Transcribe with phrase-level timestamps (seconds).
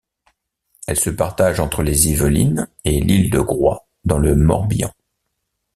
[0.87, 4.91] Elle se partage entre les Yvelines et l'île de Groix dans le Morbihan.